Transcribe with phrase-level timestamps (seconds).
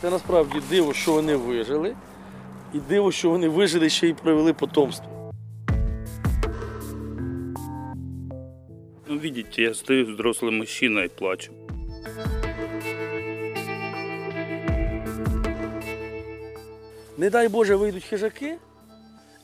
[0.00, 1.96] Це насправді диво, що вони вижили,
[2.74, 5.32] і диво, що вони вижили ще й привели потомство.
[9.08, 11.52] Ну, видите, я стою взрослый мужчина и плачу.
[17.16, 18.56] Не дай Боже, вийдуть хижаки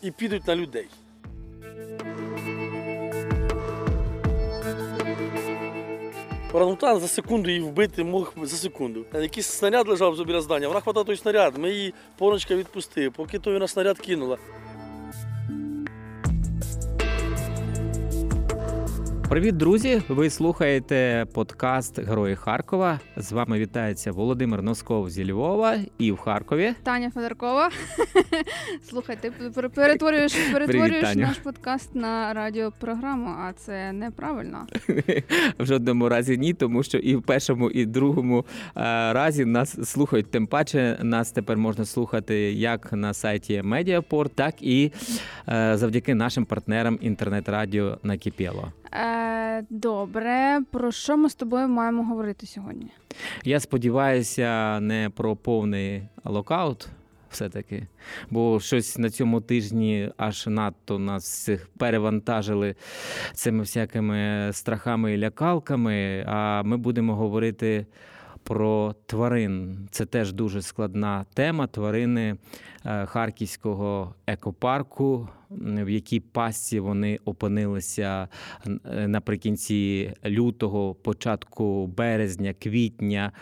[0.02, 0.88] і підуть на людей.
[6.52, 9.04] Орангутан за секунду її вбити мог за секунду.
[9.14, 13.58] Якийсь снаряд лежав біля здання, вона хватала той снаряд, ми її поночка відпустили, поки той
[13.58, 14.38] на снаряд кинула.
[19.30, 20.02] Привіт, друзі!
[20.08, 23.00] Ви слухаєте подкаст Герої Харкова.
[23.16, 26.74] З вами вітається Володимир Носков зі Львова і в Харкові.
[26.82, 27.70] Таня Федоркова.
[28.90, 31.20] Слухай, ти пер- перетворюєш, перетворюєш Таню.
[31.20, 34.66] наш подкаст на радіопрограму, а це неправильно.
[35.58, 38.44] В жодному разі ні, тому що і в першому, і в другому
[38.76, 38.80] е,
[39.12, 40.30] разі нас слухають.
[40.30, 44.92] Тим паче нас тепер можна слухати як на сайті Mediaport, так і
[45.48, 48.72] е, завдяки нашим партнерам інтернет-радіо Накипіло.
[48.92, 52.90] Е, добре, про що ми з тобою маємо говорити сьогодні?
[53.44, 56.88] Я сподіваюся, не про повний локаут.
[57.30, 57.86] Все-таки,
[58.30, 62.74] бо щось на цьому тижні аж надто нас всіх перевантажили
[63.32, 66.24] цими всякими страхами і лякалками.
[66.28, 67.86] А ми будемо говорити
[68.50, 69.78] про тварин.
[69.90, 71.66] Це теж дуже складна тема.
[71.66, 72.36] Тварини
[72.84, 78.28] е, Харківського екопарку, в якій пастці вони опинилися
[78.66, 83.32] е, наприкінці лютого, початку березня, квітня,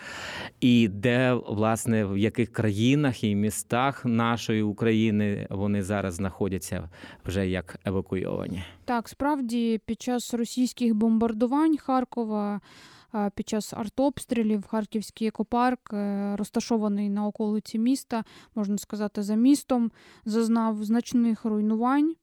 [0.61, 6.89] і де, власне, в яких країнах і містах нашої України вони зараз знаходяться
[7.25, 8.63] вже як евакуйовані.
[8.85, 12.61] Так, справді, під час російських бомбардувань Харкова,
[13.35, 18.23] під час артобстрілів, Харківський екопарк, е, розташований на околиці міста,
[18.55, 19.91] можна сказати, за містом,
[20.25, 22.15] зазнав значних руйнувань.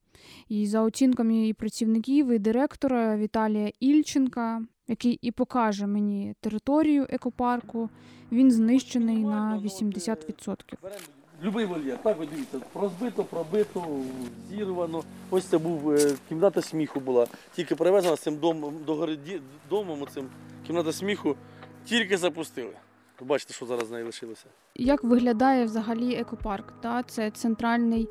[0.48, 7.90] І за оцінками і працівників, і директора Віталія Ільченка, який і покаже мені територію екопарку,
[8.32, 10.76] він знищений на 80%.
[11.42, 13.86] Любий вольєр, так ви дивіться, розбито, пробито,
[14.48, 15.02] зірвано.
[15.30, 17.26] Ось це був е, кімната сміху була.
[17.54, 19.18] Тільки привезена з цим домом до гори
[19.70, 20.28] домом, оцим
[20.66, 21.36] кімната сміху,
[21.84, 22.72] тільки запустили.
[23.20, 24.44] Бачите, що зараз з нею лишилося.
[24.74, 26.72] Як виглядає взагалі екопарк?
[26.80, 27.02] Та?
[27.02, 28.08] Це центральний,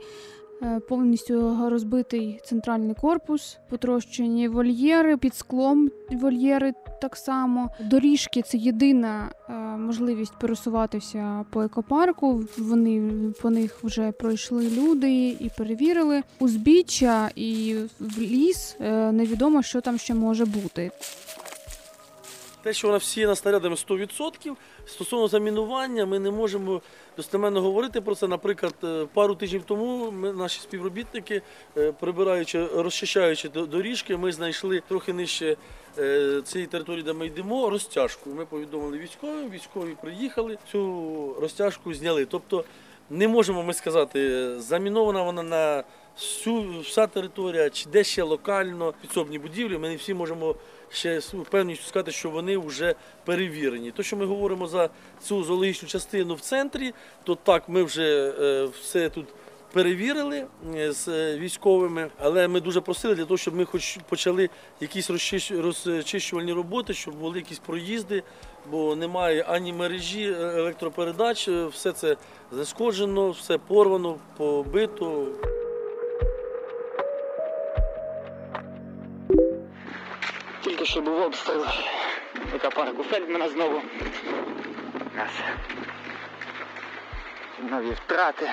[0.89, 7.69] повністю розбитий центральний корпус, потрощені вольєри, під склом вольєри так само.
[7.79, 12.43] Доріжки це єдина е, можливість пересуватися по екопарку.
[12.57, 13.11] Вони
[13.41, 16.23] по них вже пройшли люди і перевірили.
[16.39, 20.91] Узбіччя і в ліс е, невідомо, що там ще може бути.
[22.65, 24.55] Те, що вона всіяна снарядами 100%,
[24.85, 26.81] стосовно замінування, ми не можемо
[27.17, 28.27] достеменно говорити про це.
[28.27, 31.41] Наприклад, е, пару тижнів тому ми, наші співробітники,
[31.77, 35.57] е, прибираючи, розчищаючи доріжки, ми знайшли трохи нижче
[35.97, 38.29] е, цієї території, де ми йдемо, розтяжку.
[38.29, 42.25] Ми повідомили військовим, військові приїхали, цю розтяжку зняли.
[42.25, 42.63] Тобто
[43.09, 45.83] не можемо ми сказати, замінована вона на
[46.17, 49.77] всю вся територія, чи де ще локально підсобні будівлі.
[49.77, 50.55] Ми не всі можемо
[50.89, 53.91] ще впевненістю сказати, що вони вже перевірені.
[53.91, 54.89] То, що ми говоримо за
[55.21, 59.25] цю зоологічну частину в центрі, то так, ми вже е, все тут.
[59.73, 65.09] Перевірили е, з військовими, але ми дуже просили для того, щоб ми хоч почали якісь
[65.51, 68.23] розчищувальні роботи, щоб були якісь проїзди,
[68.71, 72.17] бо немає ані мережі е, електропередач, все це
[72.51, 75.27] зашкоджено, все порвано, побито.
[80.85, 81.65] Тільки що був обстріл
[82.55, 83.81] екопарку Фельдмана знову.
[85.13, 85.31] У нас
[87.69, 88.49] нові втрати.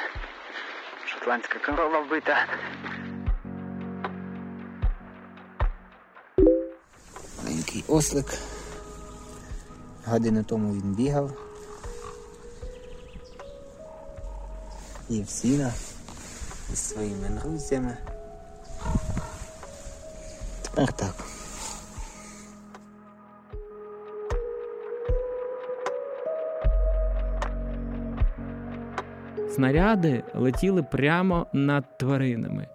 [1.06, 2.46] Шотландська корова вбита.
[7.38, 8.26] Маленький ослик.
[10.06, 11.30] Годину тому він бігав.
[15.08, 15.72] І сіна
[16.70, 17.96] зі своїми друзями.
[20.62, 21.14] Тепер так.
[29.54, 32.66] Снаряди летіли прямо над тваринами.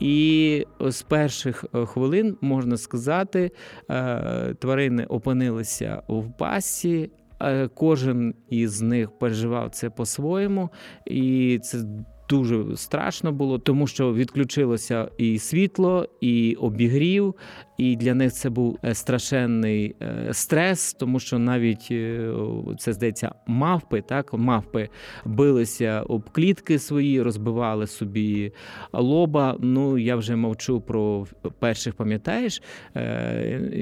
[0.00, 3.50] І з перших е, хвилин, можна сказати,
[3.90, 7.10] е, тварини опинилися в пасі.
[7.42, 10.70] е, Кожен із них переживав це по-своєму,
[11.06, 11.78] і це
[12.28, 17.34] дуже страшно було, тому що відключилося і світло, і обігрів,
[17.78, 22.30] і для них це був е, страшенний е, стрес, тому що навіть е,
[22.78, 24.88] це здається мавпи, так мавпи
[25.24, 28.52] билися об клітки свої, розбивали собі
[28.92, 29.56] лоба.
[29.60, 31.26] Ну я вже мовчу про
[31.58, 32.62] перших, пам'ятаєш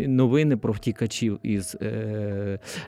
[0.06, 1.76] новини про втікачів із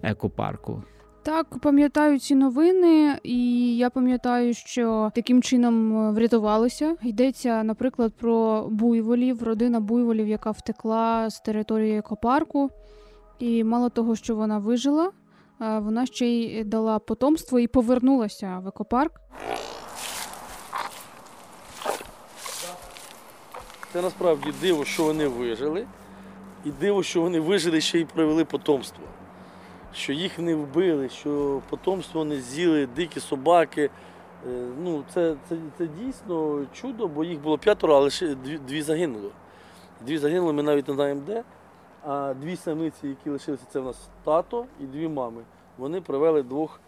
[0.03, 0.82] екопарку.
[1.26, 6.96] Так, пам'ятаю ці новини, і я пам'ятаю, що таким чином е, врятувалися.
[7.02, 12.70] Йдеться, наприклад, про буйволів, родина буйволів, яка втекла з території екопарку.
[13.38, 15.11] І мало того, що вона вижила,
[15.61, 19.20] е, вона ще й дала потомство і повернулася в екопарк.
[23.93, 25.87] Це насправді диво, що вони вижили,
[26.64, 29.05] і диво, що вони вижили ще й привели потомство.
[29.96, 33.82] Що їх не вбили, що потомство не з'їли, дикі собаки.
[33.82, 33.90] Е,
[34.82, 39.31] Ну, це, це, це дійсно чудо, бо їх було п'ятеро, але ще дві, дві загинули.
[40.00, 41.43] Дві загинули, ми навіть не знаємо де.
[42.02, 45.43] А дві самиці, які лишилися, це в нас тато і дві мами.
[45.78, 46.81] Вони привели двох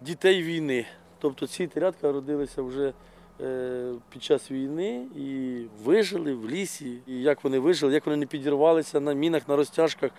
[0.00, 0.86] дітей війни.
[1.18, 2.92] Тобто ці телятка родилися вже
[3.40, 6.98] е, під час війни і вижили в лісі.
[7.06, 10.10] І як вони вижили, як вони не підірвалися на мінах, на розтяжках,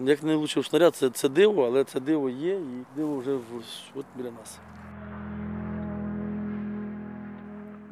[0.00, 3.42] як не влучив снаряд, це, це диво, але це диво є, і диво вже в-
[3.94, 4.58] от біля нас.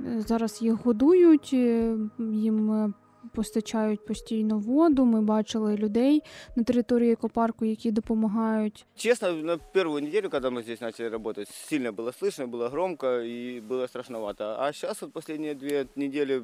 [0.06, 2.92] Е, Зараз їх годують, е, їм е,
[3.34, 5.04] постачають постійно воду.
[5.04, 6.22] Ми бачили людей
[6.56, 8.86] на території екопарку, які допомагають.
[8.96, 13.60] Честно, на первую неделю, когда мы здесь начали работать, сильно было слышно, было громко и
[13.68, 14.44] было страшновато.
[14.58, 16.42] А сейчас вот последние две недели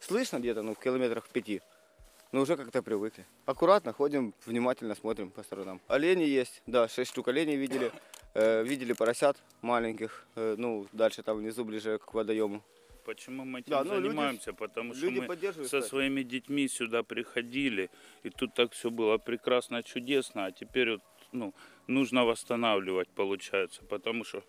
[0.00, 1.60] слышно где-то, ну, в километрах пяти.
[2.33, 3.25] Но уже как-то привыкли.
[3.45, 5.79] Аккуратно ходим, внимательно смотрим по сторонам.
[5.87, 7.91] Олени есть, да, шесть штук оленей видели.
[8.33, 12.63] Э, видели поросят маленьких, э, ну, дальше там внизу, ближе к водоему.
[13.05, 14.53] Почему мы этим Да, ну, люди- занимаемся?
[14.53, 17.91] Потому что Люди мы со своими детьми сюда приходили,
[18.23, 21.01] и тут так все было прекрасно, чудесно, а теперь вот,
[21.31, 21.53] ну,
[21.85, 24.43] нужно восстанавливать, получается, потому что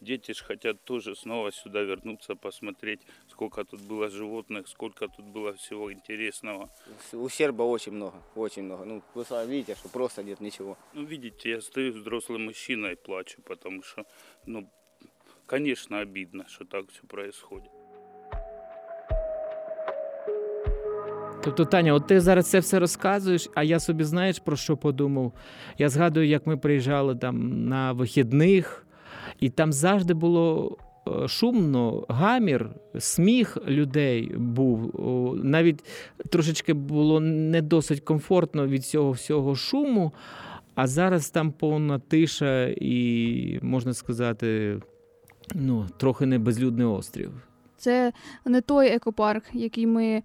[0.00, 5.52] дети ж хотят тоже снова сюда вернуться, посмотреть, сколько тут было животных, сколько тут было
[5.52, 6.68] всего интересного.
[7.10, 8.84] С- Ущерба очень много, очень много.
[8.84, 10.76] Ну, вы сами видите, что просто нет ничего.
[10.94, 14.04] Ну, видите, я стою взрослым мужчиной и плачу, потому что,
[14.46, 14.68] ну,
[15.46, 17.70] конечно, обидно, что так все происходит.
[21.44, 25.32] Тобто, Таня, от ти зараз це все розказуєш, а я собі знаєш про що подумав?
[25.78, 28.85] Я згадую, як ми приїжджали там на вихідних,
[29.39, 30.77] і там завжди було
[31.07, 32.69] е, шумно, гамір,
[32.99, 34.91] сміх людей був.
[35.43, 35.83] Навіть
[36.29, 40.13] трошечки було не досить комфортно від цього всього шуму.
[40.75, 44.79] А зараз там повна тиша і, можна сказати,
[45.55, 47.31] ну, трохи не безлюдний острів.
[47.77, 48.13] Це
[48.45, 50.23] не той екопарк, який ми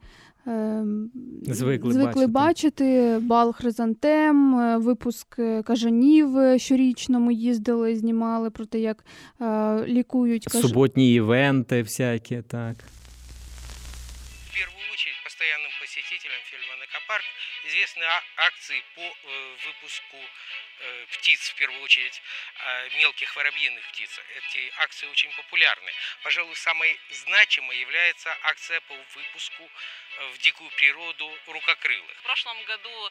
[1.43, 2.27] Звикли звикли бачити.
[2.27, 3.19] бачити.
[3.27, 9.05] Бал хризантем, е, випуск е, кажанів е, щорічно ми їздили, знімали про те, як
[9.41, 10.63] е, лікують каж...
[10.63, 12.77] Суботні івенти всякі, так.
[12.77, 17.25] В першу очередь постоянным посетителям фильма «Экопарк»
[17.65, 20.17] известны а- акции по э, выпуску
[20.79, 22.23] э, птиц, в первую очередь
[22.57, 24.19] э, мелких воробьиных птиц.
[24.37, 25.93] Эти акции очень популярны.
[26.23, 29.71] Пожалуй, самой значимой является акция по выпуску
[30.17, 32.17] э, в дикую природу рукокрылых.
[32.21, 33.11] В прошлом году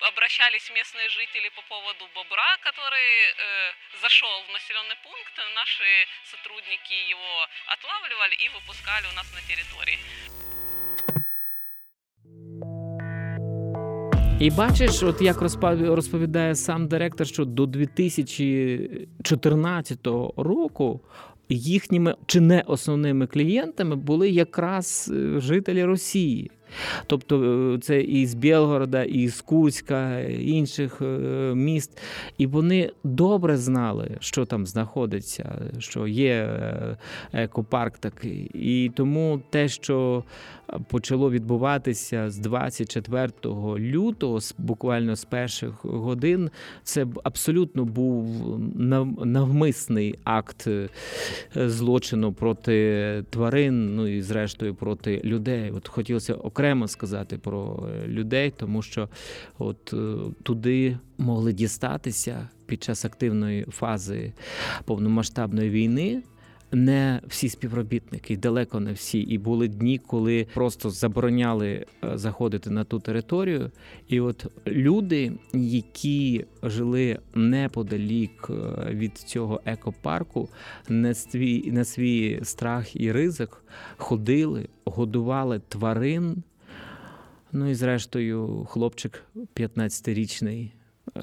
[0.00, 3.72] обращались местные жители по поводу бобра, который э,
[4.02, 5.38] зашел в населенный пункт.
[5.54, 10.39] Наши сотрудники его отлавливали и выпускали у нас на территории.
[14.40, 15.42] І бачиш, от як
[15.80, 20.06] розповідає сам директор, що до 2014
[20.36, 21.00] року
[21.48, 26.50] їхніми чи не основними клієнтами були якраз е, жителі Росії.
[27.06, 27.42] Тобто
[27.74, 31.04] е, це і з Білгорода, і з Куцька, і інших е,
[31.54, 31.98] міст.
[32.38, 36.58] І вони добре знали, що там знаходиться, що є
[37.32, 38.50] екопарк такий.
[38.54, 40.24] І тому те, що
[40.88, 43.30] почало відбуватися з 24
[43.78, 46.50] лютого, буквально з перших годин,
[46.82, 48.26] це абсолютно був
[49.26, 50.88] навмисний акт е,
[51.54, 55.70] злочину проти тварин, ну і зрештою проти людей.
[55.70, 59.08] От хотілося окремо сказати про е, людей, тому що
[59.58, 64.32] от е, туди могли дістатися під час активної фази
[64.84, 66.22] повномасштабної війни.
[66.72, 69.20] Не всі співробітники, далеко не всі.
[69.20, 73.70] І були дні, коли просто забороняли е, заходити на ту територію.
[74.08, 78.54] І от люди, які жили неподалік е,
[78.90, 80.48] від цього екопарку,
[80.88, 83.64] на свій, на свій страх і ризик
[83.96, 86.42] ходили, годували тварин.
[87.52, 89.24] Ну і зрештою, хлопчик
[89.56, 90.70] 15-річний
[91.16, 91.20] е,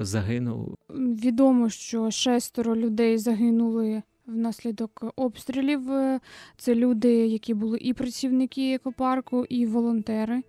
[0.00, 0.74] загинув.
[0.90, 5.92] Відомо, що шестеро людей загинули внаслідок обстрілів.
[5.92, 6.20] Е,
[6.56, 10.42] Це люди, які були і працівники екопарку, і волонтери.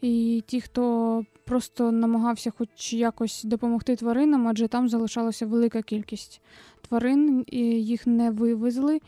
[0.00, 6.40] І ті, хто просто намагався хоч якось допомогти тваринам, адже там залишалася велика кількість
[6.88, 9.00] тварин, і їх не вивезли.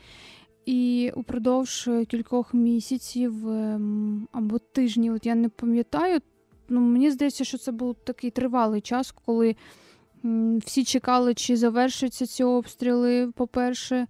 [0.65, 6.19] І упродовж кількох місяців ем, або тижнів, от я не пам'ятаю,
[6.69, 9.55] ну мені здається, що це був такий тривалий час, коли
[10.65, 14.07] всі чекали, чи завершаться ці обстріли, по-перше.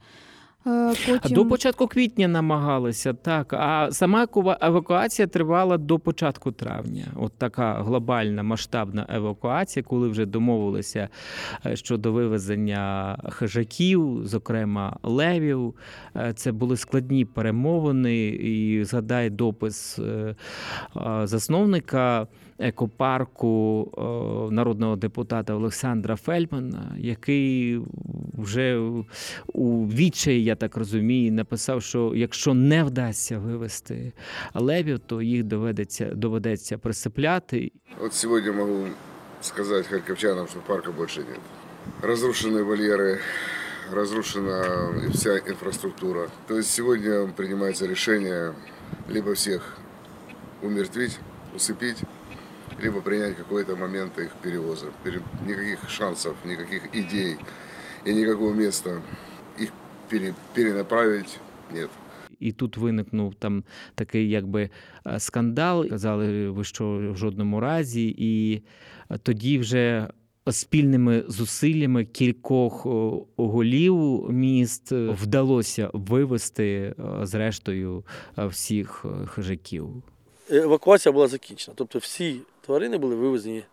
[0.67, 1.35] Е, Потім...
[1.35, 3.53] До початку квітня намагалися, так.
[3.53, 4.27] А сама
[4.61, 7.05] евакуація тривала до початку травня.
[7.15, 11.09] От така глобальна масштабна евакуація, коли вже домовилися
[11.65, 15.75] е, щодо вивезення хижаків, зокрема левів.
[16.15, 18.27] Е, Це були складні перемовини.
[18.27, 19.99] І згадай допис
[21.23, 22.27] засновника
[22.58, 27.80] екопарку е, народного депутата Олександра Фельдмана, який
[28.38, 28.78] вже
[29.52, 34.12] у відчаї, я так розумію, написав, що якщо не вдасться вивести
[34.54, 37.72] левів, то їх доведеться доведеться присипляти.
[38.00, 38.86] Вот сегодня могу
[39.40, 41.40] сказать харьковчанам, что парка больше нет.
[42.02, 43.18] Разрушены вольеры,
[43.92, 46.28] разрушена и вся инфраструктура.
[46.46, 48.54] То есть сегодня принимается решение
[49.08, 49.78] либо всех
[50.62, 51.18] умертвить,
[51.54, 51.98] усыпить,
[52.83, 54.85] либо принять какой-то момент их перевоза.
[55.03, 57.35] Пере- Никаких шансов, никаких идей
[58.07, 59.01] и никакого места
[59.61, 59.71] их
[60.09, 61.39] пере- перенаправить
[61.73, 61.89] нет.
[62.39, 63.63] І тут виникнув там
[63.95, 64.69] такий якби
[65.07, 65.87] е, скандал.
[65.89, 68.61] Казали, ви що в жодному разі, і
[69.23, 70.07] тоді вже.
[70.51, 72.85] Спільними зусиллями кількох
[73.37, 78.03] голів міст е, вдалося вивести е, зрештою
[78.37, 79.89] е, всіх е, хижаків.
[80.49, 81.75] Евакуація була закінчена.
[81.77, 83.63] Тобто всі тварини були вивезені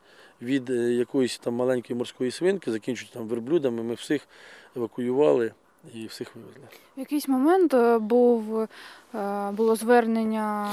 [0.43, 3.83] від е, якоїсь там маленької морської свинки, закінчуючи там верблюдами.
[3.83, 4.29] Ми всіх
[4.77, 5.53] евакуювали
[5.95, 6.63] і всіх вивезли.
[6.97, 8.61] В якийсь момент е, був,
[9.15, 10.71] е, було звернення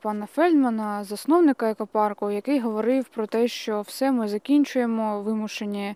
[0.00, 5.94] пана Фельдмана, засновника екопарку, який говорив про те, що все ми закінчуємо, вимушені.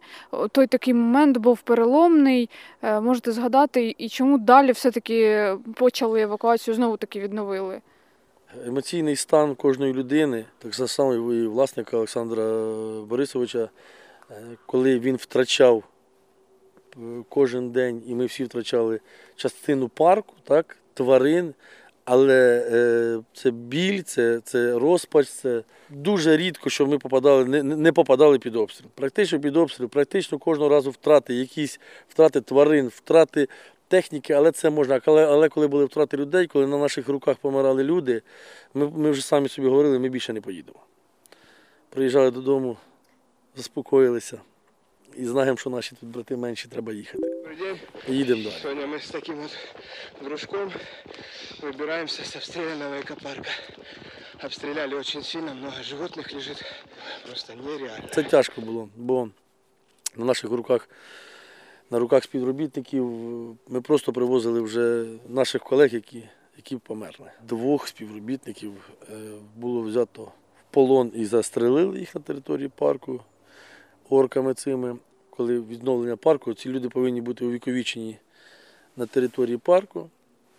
[0.53, 2.51] Той такий момент був переломний.
[2.83, 7.81] Можете згадати, і чому далі все-таки почали евакуацію, знову таки відновили.
[8.67, 12.45] Емоційний стан кожної людини, так само і власника Олександра
[13.03, 13.69] Борисовича,
[14.31, 14.35] е,
[14.67, 15.85] коли він втрачав
[16.97, 19.01] е, кожен день, і ми всі втрачали
[19.37, 21.55] частину парку, так, тварин.
[22.05, 27.93] Але е, це біль, це, це розпач, це дуже рідко, що ми попадали, не, не
[27.93, 28.89] попадали під обстріл.
[28.95, 33.49] Практично під обстріл, практично кожного разу втрати, якісь втрати тварин, втрати
[33.88, 35.02] техніки, але це можна.
[35.06, 38.22] Але, але коли були втрати людей, коли на наших руках помирали люди,
[38.74, 40.80] ми, ми вже самі собі говорили, ми більше не поїдемо.
[41.90, 42.78] Приїжджали додому,
[43.56, 44.42] заспокоїлися
[45.18, 47.24] і знаємо, що наші тут брати менші, треба їхати.
[48.10, 48.54] І їдемо далі.
[48.62, 49.52] Сегодня мы с таким вот
[50.22, 50.72] дружком
[51.62, 53.50] выбираемся с обстрелянного экопарка.
[54.44, 56.64] Обстреляли очень сильно, много животных лежит.
[57.26, 58.08] Просто нереально.
[58.12, 59.30] Це тяжко було, бо
[60.16, 60.90] на наших руках,
[61.91, 63.07] на руках співробітників
[63.69, 67.31] ми просто привозили вже наших колег, які, які померли.
[67.49, 68.73] Двох співробітників
[69.11, 69.15] е,
[69.57, 70.31] було взято в
[70.75, 73.21] полон і застрелили їх на території парку
[74.09, 74.97] орками цими.
[75.31, 78.19] Коли відновлення парку, ці люди повинні бути увіковічені
[78.97, 80.11] на території парку,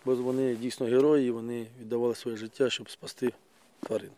[0.04, 3.32] бо вони дійсно герої, вони віддавали своє життя, щоб спасти
[3.80, 4.10] тварин.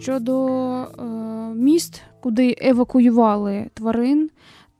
[0.00, 1.04] Щодо е,
[1.54, 4.30] міст, куди евакуювали тварин,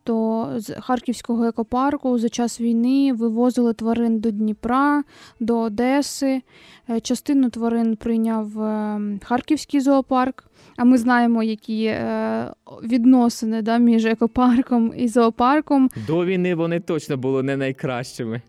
[0.06, 5.04] то з Харківського екопарку за час війни вивозили тварин до Дніпра,
[5.40, 6.42] до Одеси.
[6.90, 10.44] Е, Частину тварин прийняв е, Харківський зоопарк.
[10.76, 15.90] А ми знаємо, які е, відносини да, між екопарком і зоопарком.
[16.06, 18.42] До війни вони точно були не найкращими.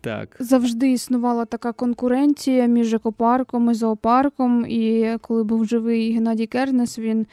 [0.00, 0.36] Так.
[0.38, 4.66] Завжди існувала така конкуренція між екопарком і зоопарком.
[4.68, 7.26] І коли був живий Геннадій Кернес, він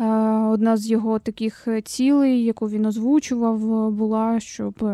[0.00, 0.04] е,
[0.46, 4.84] одна з його таких цілей, яку він озвучував, була, щоб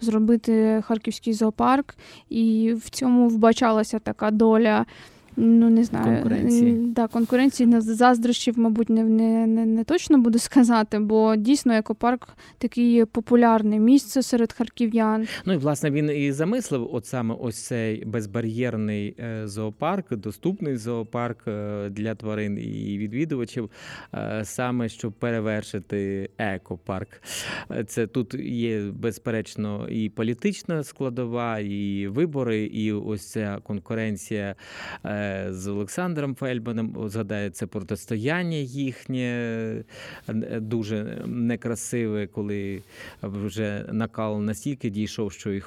[0.00, 1.94] зробити харківський зоопарк.
[2.28, 4.86] І в цьому вбачалася така доля
[5.36, 6.72] ну не знаю, Конкуренції.
[6.72, 12.28] Да, конкуренції не заздрощів, мабуть, не, не, не, не точно буду сказати, бо дійсно екопарк
[12.58, 15.26] такий популярне місце серед харків'ян.
[15.44, 21.48] Ну і власне він і замислив, от саме ось цей безбар'єрний е, зоопарк, доступний зоопарк
[21.48, 23.70] е, для тварин і відвідувачів,
[24.14, 27.08] е, саме щоб перевершити екопарк.
[27.86, 34.54] Це тут є безперечно і політична складова, і вибори, і ось ця конкуренція
[35.50, 37.08] з Олександром Фельдманом.
[37.08, 39.24] Згадається протистояння їхнє
[40.28, 42.82] е, дуже некрасиве, коли
[43.22, 45.60] вже накал настільки дійшов, що і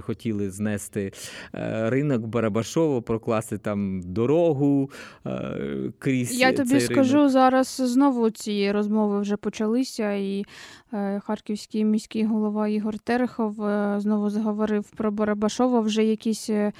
[0.00, 1.12] хотіли знести
[1.54, 4.90] е, ринок Барабашово, прокласти там дорогу
[5.26, 6.40] е, крізь.
[6.40, 7.30] Я тобі цей скажу, ринок.
[7.30, 10.44] зараз знову ці розмови вже почалися, і
[10.92, 15.80] е, харківський міський голова Ігор Терехов е, знову заговорив про Барабашова.
[15.80, 16.72] Вже якісь е,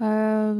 [0.00, 0.54] е,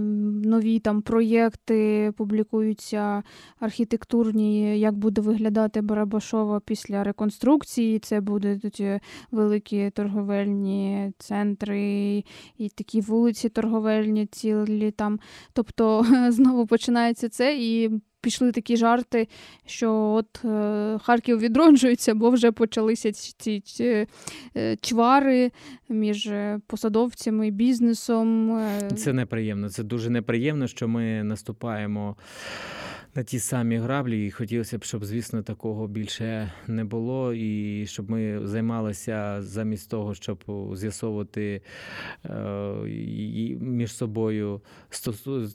[0.70, 3.22] нові там проєкти публікуються
[3.60, 7.98] архітектурні, як буде виглядати Барабашова після реконструкції.
[7.98, 9.00] Це будуть е,
[9.30, 12.24] великі торговельні центри
[12.58, 15.20] і такі вулиці торговельні цілі там.
[15.52, 18.00] Тобто знову починається це і.
[18.20, 19.28] Пішли такі жарти,
[19.66, 23.62] що от е, Харків відроджується, бо вже почалися ці,
[24.56, 25.50] е, чвари
[25.88, 28.56] між е, посадовцями і бізнесом.
[28.56, 28.90] е.
[28.96, 29.68] Це неприємно.
[29.68, 32.16] Це дуже неприємно, що ми наступаємо
[33.14, 34.26] на ті самі граблі.
[34.26, 40.14] І хотілося б, щоб, звісно, такого більше не було, і щоб ми займалися замість того,
[40.14, 41.62] щоб з'ясовувати
[42.24, 42.30] е,
[43.60, 44.60] між собою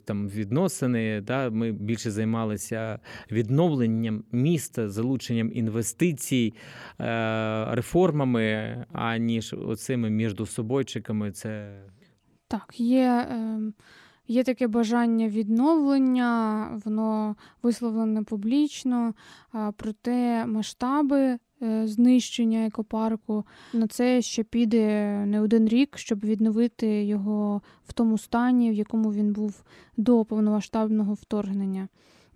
[0.04, 1.20] там, відносини.
[1.20, 1.50] Да?
[1.50, 2.98] Ми більше займалися
[3.30, 6.54] відновленням міста, залученням інвестицій,
[7.00, 11.32] е, реформами, аніж оцими міждособойчиками.
[11.32, 11.80] Це
[12.48, 13.74] Так, є, ем,
[14.28, 19.14] є таке бажання відновлення, воно висловлене публічно,
[19.76, 27.62] проте масштаби е, знищення екопарку на це ще піде не один рік, щоб відновити його
[27.88, 29.62] в тому стані, в якому він був
[29.96, 31.88] до повномасштабного вторгнення.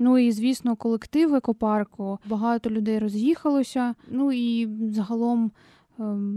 [0.02, 2.18] Ну і звісно, колектив екопарку.
[2.26, 3.94] Багато людей роз'їхалося.
[4.08, 5.50] Ну і загалом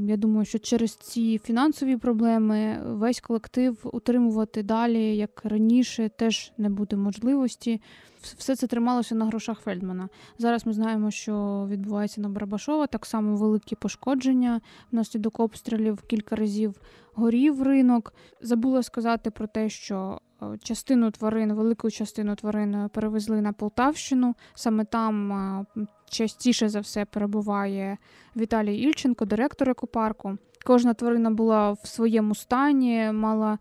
[0.08, 6.70] Я думаю, що через ці фінансові проблеми весь колектив утримувати далі, як раніше, теж не
[6.70, 7.82] буде можливості.
[8.22, 10.10] Все це трималося на грошах Фельдмана.
[10.38, 12.88] Зараз ми знаємо, що відбувається на Барабашова.
[12.88, 16.76] Так само великі пошкодження внаслідок обстрілів кілька разів
[17.14, 18.14] горів ринок.
[18.42, 24.36] Забула сказати про те, що е, частину тварин, велику частину тварин перевезли на Полтавщину.
[24.54, 25.66] Саме там е,
[26.14, 27.98] частіше за все перебуває
[28.36, 30.38] Віталій Ільченко, директор екопарку.
[30.66, 33.58] Кожна тварина була в своєму стані, мала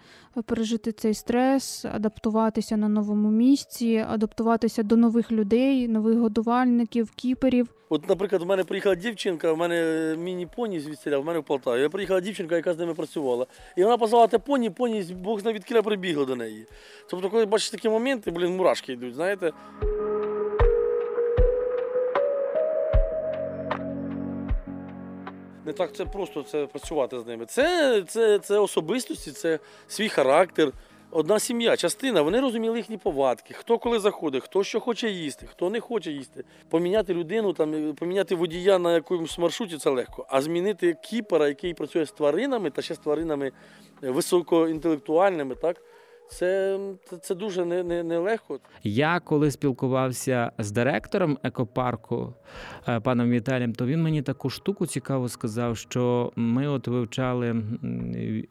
[0.47, 7.69] пережити цей стрес, адаптуватися на новому місці, адаптуватися до нових людей, нових годувальників, кіперів.
[7.89, 11.81] От, наприклад, в мене приїхала дівчинка, в мене міні-поні звідсіля, в мене в Полтаві.
[11.81, 13.47] Я приїхала дівчинка, яка з ними працювала.
[13.77, 16.67] І вона позвала те поні, поні, Бог знає відкіля прибігла до неї.
[17.11, 19.53] Тобто, коли бачиш такі моменти, блін, мурашки йдуть, знаєте.
[25.67, 27.47] Не так це просто це працювати з ними.
[27.47, 30.73] Це, це, це особистості, це свій характер.
[31.15, 35.71] Одна сім'я, частина, вони розуміли їхні повадки, хто коли заходить, хто що хоче їсти, хто
[35.71, 36.45] не хоче їсти.
[36.69, 40.27] Поміняти людину, там, поміняти водія на якомусь маршруті це легко.
[40.29, 43.53] А змінити кіпера, який працює з тваринами та ще з тваринами
[44.03, 45.77] високоінтелектуальними, так,
[46.33, 46.79] це,
[47.21, 47.65] це, дуже.
[47.65, 48.39] Не, не.
[48.83, 52.35] Я коли спілкувався з директором екопарку
[52.89, 57.63] е, паном Віталієм, то він мені таку штуку цікаву сказав, що ми от вивчали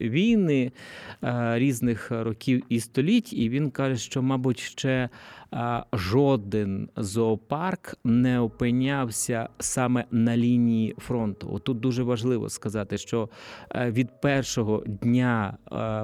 [0.00, 0.72] війни
[1.24, 5.08] е, різних років і століть, і він каже, що, мабуть, ще
[5.52, 11.58] е, жоден зоопарк не опинявся саме на лінії фронту.
[11.58, 13.28] Тут дуже важливо сказати, що
[13.74, 15.56] від першого дня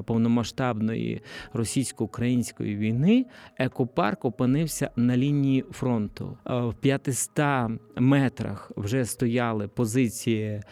[0.07, 1.23] повномасштабної
[1.69, 3.27] російсько-української війни
[3.59, 6.39] екопарк опинився на лінії фронту.
[6.47, 7.31] Е, В 500
[7.97, 10.63] метрах вже стояли позиції е,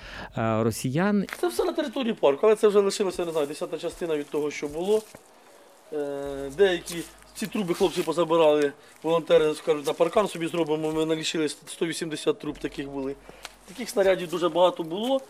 [0.62, 1.24] росіян.
[1.40, 4.50] Це все на території парку, але це вже лишилося, не знаю, десята частина від того,
[4.50, 5.02] що було.
[5.92, 6.96] Е, Деякі
[7.34, 10.92] ці труби хлопці позабирали, волонтери скажуть, на паркан собі зробимо.
[10.92, 13.14] Ми налічили 180 труб таких були.
[13.68, 15.20] Таких снарядів дуже багато було.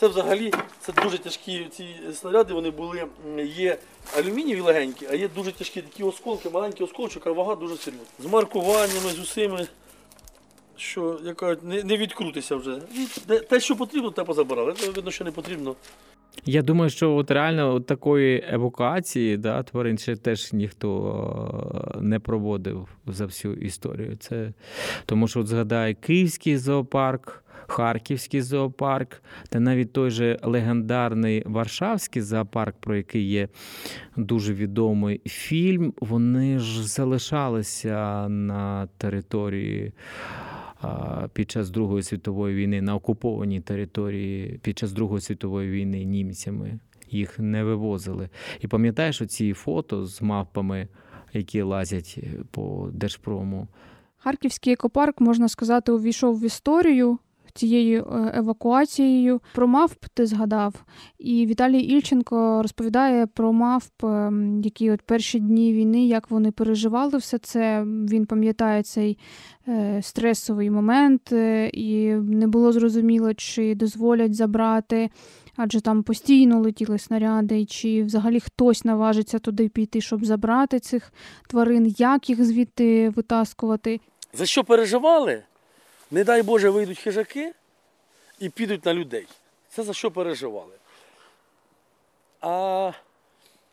[0.00, 3.06] Це взагалі це дуже тяжкі ці снаряди, вони були,
[3.44, 3.78] є
[4.16, 8.06] алюмінієві легенькі, а є дуже тяжкі такі осколки, маленькі осколчик, а вага дуже серйозна.
[8.18, 9.66] З маркуваннями, з усіми,
[10.76, 12.80] що яка не, не відкрутися вже.
[13.48, 14.72] Те, що потрібно, те позабирали.
[14.72, 15.76] Це видно, що не потрібно.
[16.44, 22.18] Я думаю, що от реально от такої евакуації да, тварин ще теж ніхто е, не
[22.18, 24.16] проводив за всю історію.
[24.16, 24.52] Це
[25.06, 27.44] тому, що от згадай Київський зоопарк.
[27.70, 33.48] Харківський зоопарк та навіть той же легендарний Варшавський зоопарк, про який є
[34.16, 39.92] дуже відомий фільм, вони ж залишалися на території
[41.32, 46.78] під час Другої світової війни, на окупованій території під час Другої світової війни німцями.
[47.10, 48.28] Їх не вивозили.
[48.60, 50.88] І пам'ятаєш оці фото з мавпами,
[51.32, 52.18] які лазять
[52.50, 53.68] по Держпрому?
[54.18, 57.18] Харківський екопарк, можна сказати, увійшов в історію
[57.58, 59.40] цією е, евакуацією.
[59.54, 60.74] Про мавп ти згадав.
[61.18, 67.18] І Віталій Ільченко розповідає про мавп, ем, які от перші дні війни, як вони переживали
[67.18, 67.82] все це.
[67.84, 69.18] Він пам'ятає цей
[69.68, 75.10] е, стресовий момент, е, і не було зрозуміло, чи дозволять забрати.
[75.56, 81.12] Адже там постійно летіли снаряди, чи взагалі хтось наважиться туди піти, щоб забрати цих
[81.48, 84.00] тварин, як їх звідти витаскувати.
[84.32, 85.42] За що переживали?
[86.10, 87.54] Не дай Боже, вийдуть хижаки
[88.38, 89.26] і підуть на людей.
[89.68, 90.72] Це за що переживали.
[92.40, 92.92] А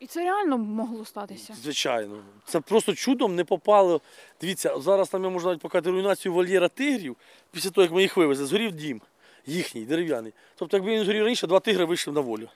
[0.00, 1.54] І це реально могло статися.
[1.62, 4.00] Звичайно, це просто чудом не попало.
[4.40, 7.16] Дивіться, зараз там я можу навіть показати руйнацію вольєра тигрів
[7.50, 8.46] після того, як ми їх вивезли.
[8.46, 9.00] Згорів дім
[9.46, 10.32] їхній, дерев'яний.
[10.56, 12.48] Тобто, якби він згорів раніше, два тигри вийшли на волю.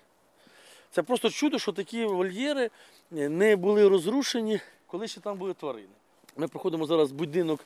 [0.90, 2.70] Це просто чудо, що такі вольєри
[3.16, 5.88] е, не були розрушені, коли ще там були тварини.
[6.36, 7.60] Ми проходимо зараз будинок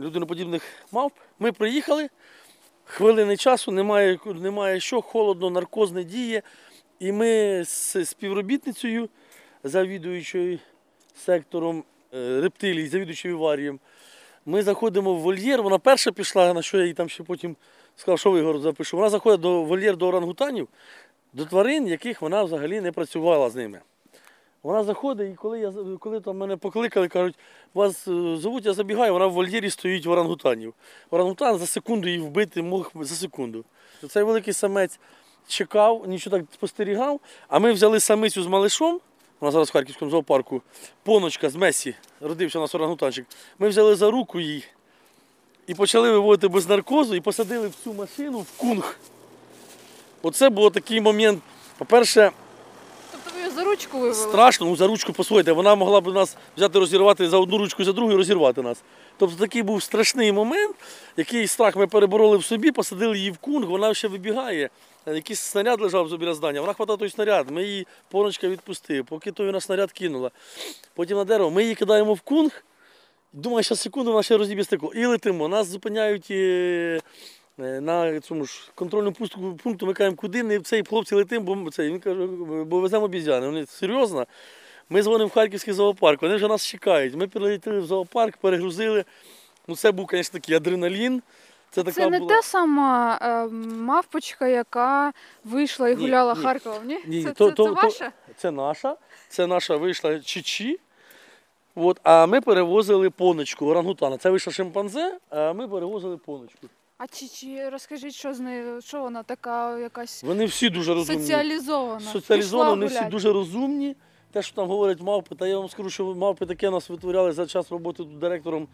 [0.00, 1.12] людиноподібних мавп.
[1.38, 2.08] Ми приїхали,
[2.84, 6.42] хвилини часу, немає, немає що, холодно, наркоз не діє.
[6.98, 9.08] І ми з співробітницею,
[9.64, 10.58] завідуючою
[11.14, 13.80] сектором е, рептилій, завідуючою варієм,
[14.46, 15.62] ми заходимо в вольєр.
[15.62, 17.56] Вона перша пішла, на що я їй там ще потім
[17.96, 18.96] сказав, що вигород запишу.
[18.96, 20.68] Вона заходить до вольєр до орангутанів,
[21.32, 23.80] до тварин, яких вона взагалі не працювала з ними.
[24.62, 27.34] Вона заходить, і коли я коли там мене покликали, кажуть,
[27.74, 30.74] вас е, зовуть, я забігаю, вона в вольєрі стоїть в орангутанів.
[31.10, 33.64] Орангутан за секунду її вбити мог за секунду.
[34.08, 35.00] Цей великий самець
[35.48, 39.00] чекав, нічого так спостерігав, а ми взяли самицю з малишом.
[39.40, 40.62] Вона зараз в Харківському зоопарку,
[41.02, 43.26] поночка з Месі, родився у нас орангутанчик.
[43.58, 44.64] Ми взяли за руку її
[45.66, 48.98] і почали виводити без наркозу і посадили в цю машину в кунг.
[50.22, 51.42] Оце був такий момент.
[51.78, 52.30] По-перше,
[53.52, 54.14] за ручку вивели?
[54.14, 57.92] страшно, ну за ручку послухайте, вона могла б нас взяти розірвати за одну ручку за
[57.92, 58.82] другу розірвати нас.
[59.18, 60.76] Тобто такий був страшний момент,
[61.16, 64.70] який страх ми перебороли в собі, посадили її в кунг, вона ще вибігає.
[65.06, 69.46] Якийсь снаряд лежав біля здання, вона хватала той снаряд, ми її поночка відпустили, поки той
[69.46, 70.30] вона снаряд кинула.
[70.94, 72.64] Потім на дерево, ми її кидаємо в кунг,
[73.32, 74.92] думаю, що секунду вона ще розіб'є стекло.
[74.94, 75.48] І летимо.
[75.48, 77.00] Нас зупиняють е,
[77.58, 81.88] на цьому ж контрольному пункту, пункту ми кажемо, куди не цей хлопці летимо, бо цей.
[81.88, 82.26] Він каже,
[82.66, 83.46] бо веземо обізяни.
[83.46, 84.26] Вони серйозно.
[84.88, 87.14] Ми дзвонимо в Харківський зоопарк, вони вже нас чекають.
[87.14, 89.04] Ми прилетіли в зоопарк, перегрузили.
[89.68, 91.22] Ну, це був, звісно, такий адреналін.
[91.70, 92.34] Це, така Це не була...
[92.36, 95.12] та сама е, мавпочка, яка
[95.44, 96.42] вийшла і гуляла ні.
[96.42, 96.98] Харковом, ні?
[97.06, 98.96] Ні, це, то- це, то- це то- Це наша,
[99.28, 100.80] це наша вийшла Чичі.
[101.74, 104.18] От, а ми перевозили поночку орангутана.
[104.18, 106.68] Це вийшла шимпанзе, а ми перевозили поночку.
[107.02, 111.20] А чи, чи розкажіть, що з нею, що вона така якась Вони всі дуже розумні.
[111.22, 112.00] соціалізована?
[112.00, 113.10] Соціалізовані, Пішла вони всі гуляти.
[113.10, 113.96] дуже розумні.
[114.32, 117.46] Те, що там говорять мавпи, та я вам скажу, що мавпи таке нас витворяли за
[117.46, 118.68] час роботи тут директором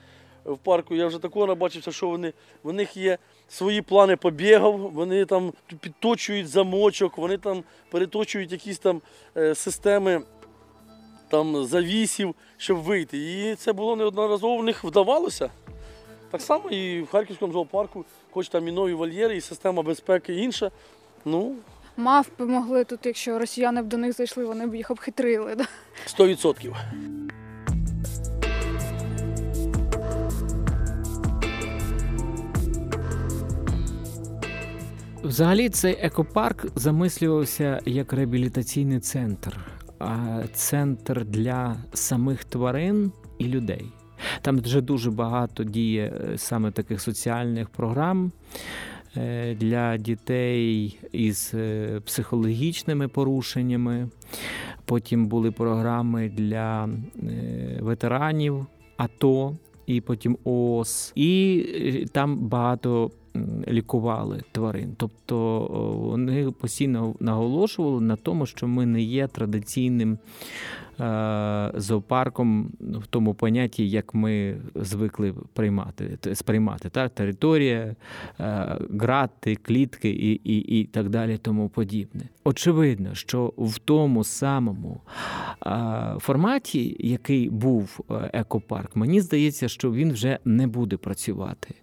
[0.45, 0.95] в парку.
[0.95, 6.49] Я вже такого набачився, що вони, в них є свої плани побігів, вони там підточують
[6.49, 9.03] замочок, вони там переточують якісь там
[9.37, 10.23] е, системи
[11.29, 13.19] там, завісів, щоб вийти.
[13.19, 15.51] І це було неодноразово в них вдавалося.
[16.31, 20.71] Так само і в Харківському зоопарку, хоч там і нові вольєри, і система безпеки інша.
[21.25, 21.55] Ну,
[21.97, 25.55] Мавпи могли тут, якщо росіяни б до них зайшли, вони б їх обхитрили.
[25.55, 25.65] Да?
[26.07, 26.75] 100%.
[35.23, 39.59] Взагалі, цей екопарк замислювався як реабілітаційний центр,
[39.99, 43.85] а центр для самих тварин і людей.
[44.43, 48.33] Там вже дуже багато діє е, саме таких соціальних програм
[49.17, 54.09] е, для дітей із е, психологічними порушеннями.
[54.85, 56.89] Потім були програми для
[57.81, 61.13] ветеранів АТО і потім ООС.
[61.15, 63.11] І там багато
[63.69, 64.95] лікували тварин.
[64.97, 65.67] Тобто
[66.01, 70.19] вони постійно наголошували на тому, що ми не є традиційним
[71.01, 76.89] е, зоопарком в тому понятті, як ми звикли приймати, сприймати.
[76.89, 77.15] Так?
[77.15, 77.97] Територія,
[78.41, 82.23] е, грати, клітки і, і, і так далі, тому подібне.
[82.45, 85.01] Очевидно, що в тому самому
[85.67, 88.01] е, форматі, який був
[88.33, 91.75] екопарк, мені здається, що він вже не буде працювати.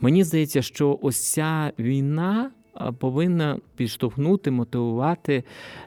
[0.00, 2.50] Мені здається, що ось ця війна
[2.98, 5.44] повинна підштовхнути, мотивувати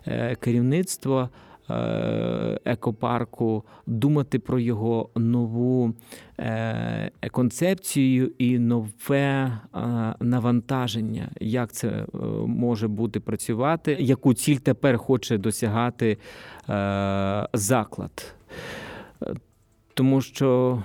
[0.07, 1.29] е, керівництво
[1.69, 5.93] е, екопарку думати про його нову
[6.39, 9.59] е, концепцію і нове
[10.19, 12.05] навантаження, як це
[12.47, 16.17] може бути працювати, яку ціль тепер хоче досягати
[17.53, 18.35] заклад.
[19.93, 20.79] Тому що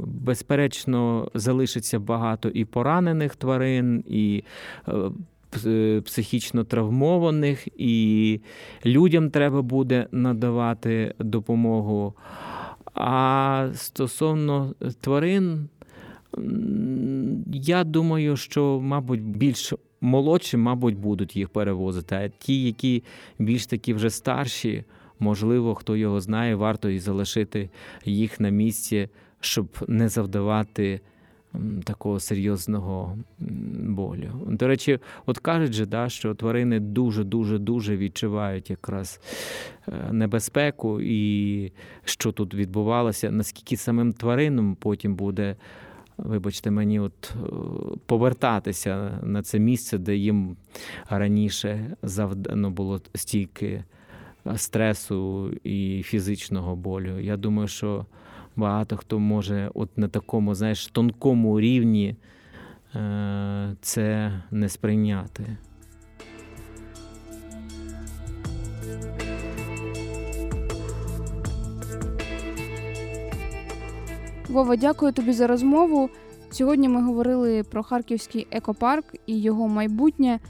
[0.00, 4.44] безперечно залишиться багато і поранених тварин, і
[4.88, 8.40] е, психічно травмованих, і
[8.86, 12.14] людям треба буде надавати допомогу.
[12.94, 15.68] А стосовно тварин,
[17.52, 22.14] я думаю, що, мабуть, більш молодші, мабуть, будуть їх перевозити.
[22.14, 23.02] А ті, які
[23.38, 24.84] більш такі вже старші,
[25.18, 27.70] можливо, хто його знає, варто і залишити
[28.04, 29.08] їх на місці,
[29.40, 31.00] щоб не завдавати
[31.84, 33.18] такого серйозного
[33.78, 34.30] болю.
[34.46, 37.24] До речі, от кажуть же, да, що тварини дуже
[37.58, 39.20] дуже відчувають якраз
[39.88, 41.72] е, небезпеку і
[42.04, 45.56] що тут відбувалося, наскільки самим тваринам потім буде.
[46.18, 47.48] Вибачте, мені от е,
[48.06, 50.56] повертатися на це місце, де їм
[51.08, 53.84] раніше завдано було стільки
[54.56, 57.20] стресу і фізичного болю.
[57.20, 58.06] Я думаю, що
[58.56, 62.16] багато хто може от на такому, знаєш, тонкому рівні
[62.94, 65.56] е, це не сприйняти.
[74.48, 76.10] Вова, дякую тобі за розмову.
[76.50, 80.40] Сьогодні ми говорили про Харківський екопарк і його майбутнє.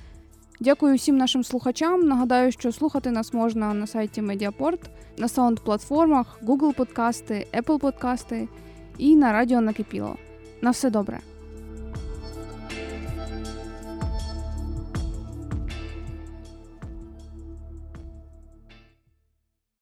[0.61, 2.01] Дякую всім нашим слухачам.
[2.01, 4.81] Нагадаю, що слухати нас можна на сайті Медіапорт,
[5.19, 8.49] на саунд-платформах, Google подкасти, Apple подкасти
[8.99, 10.17] і на радіо Накипіло.
[10.63, 11.21] На все добре.